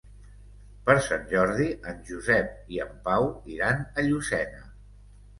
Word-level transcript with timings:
Per 0.85 0.93
Sant 1.07 1.25
Jordi 1.33 1.67
en 1.91 1.99
Josep 2.07 2.71
i 2.77 2.81
en 2.85 2.95
Pau 3.09 3.27
iran 3.57 3.83
a 3.85 4.07
Llucena. 4.07 4.63